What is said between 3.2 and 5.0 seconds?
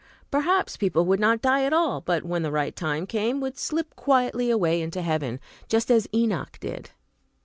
would slip quietly away